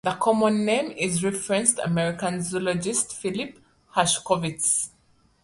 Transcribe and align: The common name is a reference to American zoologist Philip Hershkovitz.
The 0.03 0.13
common 0.13 0.65
name 0.65 0.89
is 0.93 1.23
a 1.23 1.29
reference 1.29 1.75
to 1.75 1.83
American 1.83 2.41
zoologist 2.41 3.13
Philip 3.17 3.59
Hershkovitz. 3.95 4.89